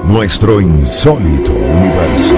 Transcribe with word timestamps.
Nuestro 0.00 0.60
insólito 0.60 1.52
universo. 1.52 2.34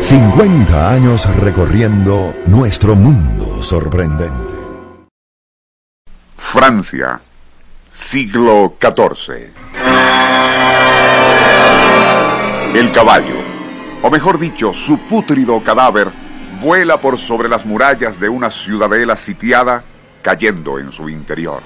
50 0.00 0.90
años 0.90 1.36
recorriendo 1.36 2.34
nuestro 2.46 2.94
mundo 2.96 3.62
sorprendente. 3.62 4.54
Francia, 6.36 7.20
siglo 7.90 8.74
XIV. 8.80 9.50
El 12.74 12.92
caballo, 12.92 13.36
o 14.02 14.10
mejor 14.10 14.38
dicho, 14.38 14.72
su 14.72 14.98
pútrido 15.06 15.62
cadáver, 15.62 16.10
vuela 16.60 17.00
por 17.00 17.18
sobre 17.18 17.48
las 17.48 17.66
murallas 17.66 18.18
de 18.18 18.28
una 18.28 18.50
ciudadela 18.50 19.16
sitiada, 19.16 19.84
cayendo 20.22 20.78
en 20.78 20.92
su 20.92 21.08
interior. 21.08 21.62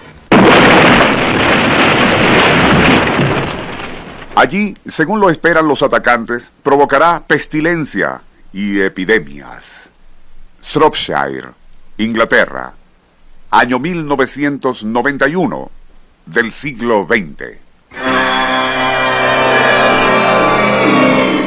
Allí, 4.35 4.77
según 4.87 5.21
lo 5.21 5.29
esperan 5.29 5.69
los 5.69 5.83
atacantes, 5.83 6.51
provocará 6.63 7.23
pestilencia 7.27 8.23
y 8.53 8.81
epidemias. 8.81 9.91
Shropshire, 10.63 11.51
Inglaterra, 11.99 12.73
año 13.51 13.79
1991 13.79 15.71
del 16.25 16.51
siglo 16.51 17.07
XX. 17.07 17.59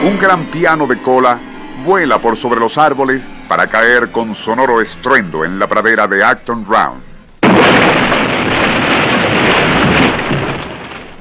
Un 0.03 0.19
gran 0.19 0.45
piano 0.51 0.85
de 0.85 1.01
cola 1.01 1.39
vuela 1.83 2.21
por 2.21 2.37
sobre 2.37 2.59
los 2.59 2.77
árboles 2.77 3.27
para 3.47 3.67
caer 3.67 4.11
con 4.11 4.35
sonoro 4.35 4.79
estruendo 4.79 5.43
en 5.43 5.57
la 5.57 5.67
pradera 5.67 6.07
de 6.07 6.23
Acton 6.23 6.63
Round. 6.65 7.14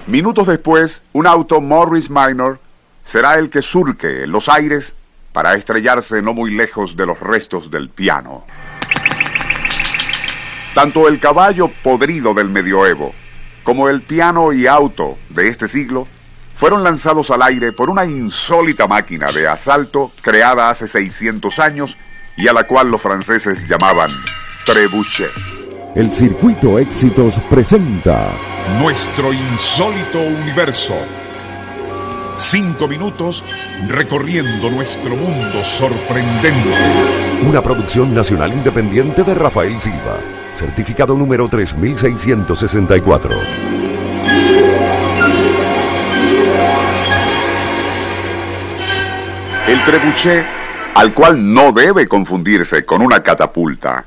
Minutos 0.06 0.46
después, 0.46 1.02
un 1.14 1.26
auto 1.26 1.62
Morris 1.62 2.10
Minor 2.10 2.58
será 3.02 3.38
el 3.38 3.48
que 3.48 3.62
surque 3.62 4.26
los 4.26 4.50
aires 4.50 4.94
para 5.32 5.54
estrellarse 5.54 6.20
no 6.20 6.34
muy 6.34 6.50
lejos 6.50 6.94
de 6.94 7.06
los 7.06 7.18
restos 7.20 7.70
del 7.70 7.88
piano. 7.88 8.44
Tanto 10.74 11.08
el 11.08 11.20
caballo 11.20 11.70
podrido 11.82 12.34
del 12.34 12.50
medioevo 12.50 13.14
como 13.62 13.88
el 13.88 14.02
piano 14.02 14.52
y 14.52 14.66
auto 14.66 15.16
de 15.30 15.48
este 15.48 15.68
siglo 15.68 16.06
fueron 16.56 16.84
lanzados 16.84 17.30
al 17.30 17.40
aire 17.40 17.72
por 17.72 17.88
una 17.88 18.04
insólita 18.04 18.86
máquina 18.86 19.32
de 19.32 19.48
asalto 19.48 20.12
creada 20.20 20.68
hace 20.68 20.86
600 20.86 21.58
años 21.60 21.96
y 22.36 22.46
a 22.46 22.52
la 22.52 22.64
cual 22.66 22.90
los 22.90 23.00
franceses 23.00 23.66
llamaban 23.66 24.10
trebuchet. 24.66 25.30
El 25.94 26.12
Circuito 26.12 26.78
Éxitos 26.78 27.40
presenta 27.48 28.32
Nuestro 28.72 29.32
insólito 29.32 30.18
universo. 30.20 30.94
Cinco 32.38 32.88
minutos 32.88 33.44
recorriendo 33.86 34.70
nuestro 34.70 35.14
mundo 35.14 35.62
sorprendente. 35.62 36.74
una 37.46 37.60
producción 37.60 38.14
nacional 38.14 38.54
independiente 38.54 39.22
de 39.22 39.34
Rafael 39.34 39.78
Silva, 39.78 40.18
certificado 40.54 41.14
número 41.14 41.46
3664. 41.46 43.30
El 49.68 49.84
trebuchet, 49.84 50.46
al 50.94 51.12
cual 51.12 51.52
no 51.52 51.70
debe 51.70 52.08
confundirse 52.08 52.84
con 52.84 53.02
una 53.02 53.22
catapulta, 53.22 54.06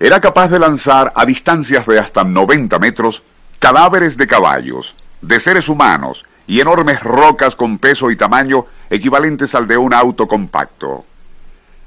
era 0.00 0.20
capaz 0.20 0.48
de 0.48 0.58
lanzar 0.58 1.12
a 1.14 1.26
distancias 1.26 1.86
de 1.86 1.98
hasta 1.98 2.24
90 2.24 2.78
metros 2.78 3.22
cadáveres 3.60 4.16
de 4.16 4.26
caballos, 4.26 4.94
de 5.20 5.38
seres 5.38 5.68
humanos 5.68 6.24
y 6.46 6.60
enormes 6.60 7.02
rocas 7.02 7.54
con 7.54 7.78
peso 7.78 8.10
y 8.10 8.16
tamaño 8.16 8.66
equivalentes 8.88 9.54
al 9.54 9.68
de 9.68 9.76
un 9.76 9.92
auto 9.92 10.26
compacto. 10.26 11.04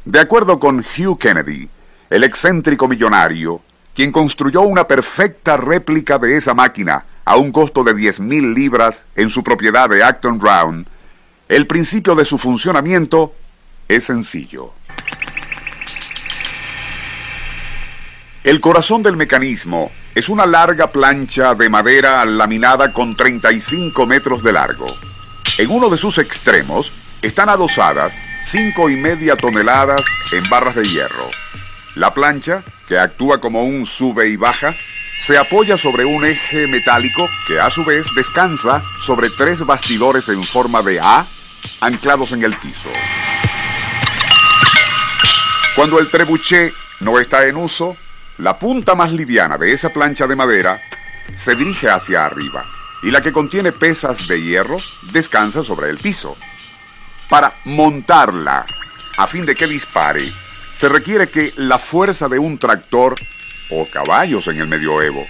De 0.05 0.19
acuerdo 0.19 0.59
con 0.59 0.79
Hugh 0.79 1.17
Kennedy, 1.17 1.67
el 2.11 2.23
excéntrico 2.23 2.87
millonario, 2.87 3.59
quien 3.95 4.11
construyó 4.11 4.61
una 4.61 4.87
perfecta 4.87 5.57
réplica 5.57 6.19
de 6.19 6.37
esa 6.37 6.53
máquina 6.53 7.05
a 7.25 7.37
un 7.37 7.51
costo 7.51 7.83
de 7.83 7.95
10.000 7.95 8.53
libras 8.53 9.03
en 9.15 9.31
su 9.31 9.43
propiedad 9.43 9.89
de 9.89 10.03
Acton 10.03 10.39
Round, 10.39 10.85
el 11.49 11.65
principio 11.65 12.13
de 12.13 12.25
su 12.25 12.37
funcionamiento 12.37 13.33
es 13.87 14.03
sencillo. 14.03 14.73
El 18.43 18.61
corazón 18.61 19.01
del 19.01 19.17
mecanismo 19.17 19.89
es 20.15 20.29
una 20.29 20.45
larga 20.45 20.91
plancha 20.91 21.55
de 21.55 21.69
madera 21.69 22.23
laminada 22.25 22.93
con 22.93 23.15
35 23.15 24.05
metros 24.05 24.43
de 24.43 24.53
largo. 24.53 24.95
En 25.57 25.71
uno 25.71 25.89
de 25.89 25.97
sus 25.97 26.19
extremos 26.19 26.91
están 27.21 27.49
adosadas 27.49 28.13
cinco 28.43 28.89
y 28.89 28.95
media 28.95 29.35
toneladas 29.35 30.03
en 30.31 30.43
barras 30.49 30.75
de 30.75 30.87
hierro. 30.87 31.29
La 31.95 32.13
plancha, 32.13 32.63
que 32.87 32.97
actúa 32.99 33.39
como 33.39 33.63
un 33.63 33.85
sube 33.85 34.29
y 34.29 34.35
baja, 34.35 34.73
se 35.25 35.37
apoya 35.37 35.77
sobre 35.77 36.05
un 36.05 36.25
eje 36.25 36.67
metálico 36.67 37.27
que 37.47 37.59
a 37.59 37.69
su 37.69 37.83
vez 37.85 38.05
descansa 38.15 38.83
sobre 39.01 39.29
tres 39.31 39.65
bastidores 39.65 40.27
en 40.29 40.43
forma 40.43 40.81
de 40.81 40.99
A 40.99 41.25
anclados 41.79 42.33
en 42.33 42.43
el 42.43 42.57
piso. 42.57 42.89
Cuando 45.75 45.99
el 45.99 46.11
trebuchet 46.11 46.73
no 46.99 47.19
está 47.19 47.47
en 47.47 47.57
uso, 47.57 47.97
la 48.37 48.57
punta 48.57 48.95
más 48.95 49.11
liviana 49.11 49.57
de 49.57 49.73
esa 49.73 49.89
plancha 49.89 50.27
de 50.27 50.35
madera 50.35 50.81
se 51.37 51.55
dirige 51.55 51.89
hacia 51.89 52.25
arriba 52.25 52.65
y 53.03 53.11
la 53.11 53.21
que 53.21 53.31
contiene 53.31 53.71
pesas 53.71 54.27
de 54.27 54.41
hierro 54.41 54.77
descansa 55.11 55.63
sobre 55.63 55.89
el 55.89 55.97
piso. 55.97 56.37
Para 57.29 57.55
montarla, 57.65 58.65
a 59.17 59.27
fin 59.27 59.45
de 59.45 59.55
que 59.55 59.67
dispare, 59.67 60.31
se 60.73 60.89
requiere 60.89 61.29
que 61.29 61.53
la 61.57 61.77
fuerza 61.77 62.27
de 62.27 62.39
un 62.39 62.57
tractor 62.57 63.15
o 63.69 63.87
caballos 63.89 64.47
en 64.47 64.57
el 64.57 64.67
medioevo 64.67 65.25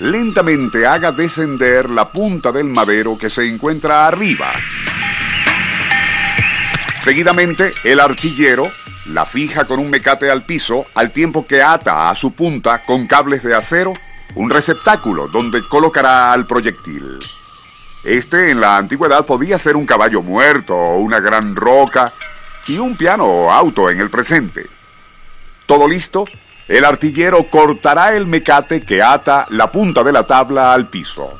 lentamente 0.00 0.86
haga 0.86 1.12
descender 1.12 1.90
la 1.90 2.10
punta 2.10 2.52
del 2.52 2.66
madero 2.66 3.16
que 3.18 3.30
se 3.30 3.46
encuentra 3.46 4.06
arriba. 4.06 4.52
Seguidamente, 7.02 7.72
el 7.84 8.00
artillero 8.00 8.70
la 9.08 9.24
fija 9.24 9.64
con 9.64 9.80
un 9.80 9.90
mecate 9.90 10.30
al 10.30 10.44
piso 10.44 10.86
al 10.94 11.12
tiempo 11.12 11.46
que 11.46 11.62
ata 11.62 12.10
a 12.10 12.14
su 12.14 12.32
punta 12.32 12.82
con 12.82 13.06
cables 13.06 13.42
de 13.42 13.54
acero 13.54 13.94
un 14.34 14.50
receptáculo 14.50 15.28
donde 15.28 15.66
colocará 15.68 16.32
al 16.32 16.46
proyectil. 16.46 17.18
Este 18.04 18.50
en 18.50 18.60
la 18.60 18.76
antigüedad 18.76 19.24
podía 19.24 19.58
ser 19.58 19.76
un 19.76 19.86
caballo 19.86 20.22
muerto 20.22 20.74
o 20.74 20.98
una 20.98 21.20
gran 21.20 21.56
roca 21.56 22.12
y 22.66 22.78
un 22.78 22.96
piano 22.96 23.24
o 23.24 23.50
auto 23.50 23.88
en 23.90 24.00
el 24.00 24.10
presente. 24.10 24.66
Todo 25.66 25.88
listo, 25.88 26.24
el 26.68 26.84
artillero 26.84 27.44
cortará 27.44 28.14
el 28.14 28.26
mecate 28.26 28.82
que 28.82 29.02
ata 29.02 29.46
la 29.50 29.72
punta 29.72 30.04
de 30.04 30.12
la 30.12 30.26
tabla 30.26 30.72
al 30.72 30.88
piso. 30.88 31.38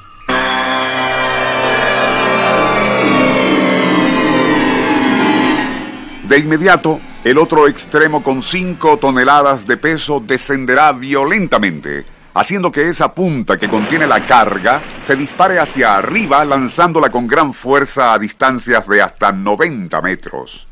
De 6.28 6.38
inmediato, 6.38 7.00
el 7.24 7.38
otro 7.38 7.66
extremo 7.68 8.22
con 8.22 8.42
5 8.42 8.98
toneladas 8.98 9.66
de 9.66 9.78
peso 9.78 10.20
descenderá 10.20 10.92
violentamente, 10.92 12.04
haciendo 12.34 12.70
que 12.70 12.90
esa 12.90 13.14
punta 13.14 13.56
que 13.56 13.70
contiene 13.70 14.06
la 14.06 14.26
carga 14.26 14.82
se 15.00 15.16
dispare 15.16 15.58
hacia 15.58 15.96
arriba 15.96 16.44
lanzándola 16.44 17.08
con 17.08 17.26
gran 17.26 17.54
fuerza 17.54 18.12
a 18.12 18.18
distancias 18.18 18.86
de 18.86 19.00
hasta 19.00 19.32
90 19.32 20.02
metros. 20.02 20.66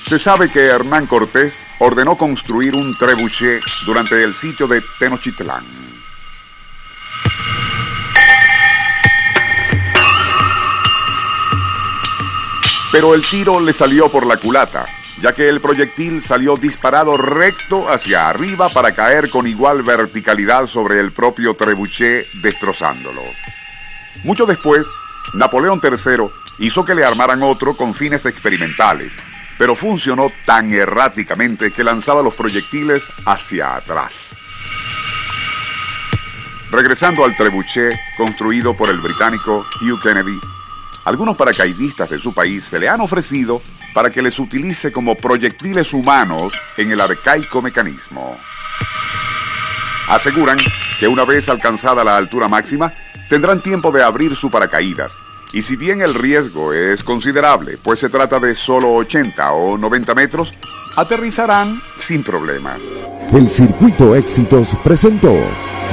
Se 0.00 0.18
sabe 0.18 0.48
que 0.48 0.66
Hernán 0.66 1.06
Cortés 1.06 1.56
ordenó 1.78 2.18
construir 2.18 2.74
un 2.74 2.98
trebuchet 2.98 3.62
durante 3.84 4.24
el 4.24 4.34
sitio 4.34 4.66
de 4.66 4.82
Tenochtitlán. 4.98 5.64
Pero 12.96 13.12
el 13.12 13.28
tiro 13.28 13.60
le 13.60 13.74
salió 13.74 14.10
por 14.10 14.24
la 14.24 14.38
culata, 14.38 14.86
ya 15.20 15.34
que 15.34 15.50
el 15.50 15.60
proyectil 15.60 16.22
salió 16.22 16.56
disparado 16.56 17.18
recto 17.18 17.90
hacia 17.90 18.26
arriba 18.26 18.70
para 18.70 18.94
caer 18.94 19.28
con 19.28 19.46
igual 19.46 19.82
verticalidad 19.82 20.66
sobre 20.66 20.98
el 20.98 21.12
propio 21.12 21.54
trebuchet, 21.54 22.26
destrozándolo. 22.40 23.20
Mucho 24.24 24.46
después, 24.46 24.88
Napoleón 25.34 25.78
III 25.84 26.30
hizo 26.58 26.86
que 26.86 26.94
le 26.94 27.04
armaran 27.04 27.42
otro 27.42 27.76
con 27.76 27.92
fines 27.92 28.24
experimentales, 28.24 29.12
pero 29.58 29.74
funcionó 29.74 30.32
tan 30.46 30.72
erráticamente 30.72 31.72
que 31.72 31.84
lanzaba 31.84 32.22
los 32.22 32.34
proyectiles 32.34 33.10
hacia 33.26 33.76
atrás. 33.76 34.34
Regresando 36.70 37.26
al 37.26 37.36
trebuchet 37.36 37.94
construido 38.16 38.74
por 38.74 38.88
el 38.88 39.00
británico 39.00 39.66
Hugh 39.82 40.00
Kennedy, 40.02 40.40
algunos 41.06 41.36
paracaidistas 41.36 42.10
de 42.10 42.18
su 42.18 42.34
país 42.34 42.64
se 42.64 42.80
le 42.80 42.88
han 42.88 43.00
ofrecido 43.00 43.62
para 43.94 44.10
que 44.10 44.20
les 44.20 44.40
utilice 44.40 44.90
como 44.90 45.14
proyectiles 45.14 45.92
humanos 45.92 46.52
en 46.76 46.90
el 46.90 47.00
arcaico 47.00 47.62
mecanismo. 47.62 48.36
Aseguran 50.08 50.58
que 50.98 51.06
una 51.06 51.24
vez 51.24 51.48
alcanzada 51.48 52.02
la 52.02 52.16
altura 52.16 52.48
máxima, 52.48 52.92
tendrán 53.28 53.62
tiempo 53.62 53.92
de 53.92 54.02
abrir 54.02 54.34
su 54.34 54.50
paracaídas. 54.50 55.12
Y 55.52 55.62
si 55.62 55.76
bien 55.76 56.02
el 56.02 56.12
riesgo 56.12 56.72
es 56.72 57.04
considerable, 57.04 57.78
pues 57.82 58.00
se 58.00 58.08
trata 58.08 58.40
de 58.40 58.56
solo 58.56 58.92
80 58.94 59.52
o 59.52 59.78
90 59.78 60.12
metros, 60.14 60.52
aterrizarán 60.96 61.80
sin 61.94 62.24
problemas. 62.24 62.80
El 63.32 63.48
Circuito 63.48 64.16
Éxitos 64.16 64.76
presentó 64.82 65.32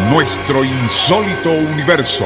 Nuestro 0.09 0.63
insólito 0.65 1.51
universo. 1.51 2.25